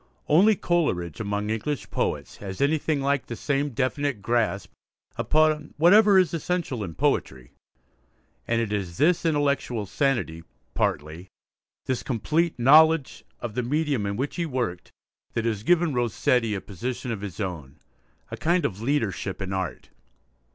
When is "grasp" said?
4.19-4.71